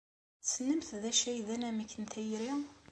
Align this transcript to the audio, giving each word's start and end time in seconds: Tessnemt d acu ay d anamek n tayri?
Tessnemt 0.41 0.89
d 1.01 1.03
acu 1.11 1.25
ay 1.31 1.39
d 1.47 1.49
anamek 1.55 1.91
n 1.97 2.03
tayri? 2.11 2.53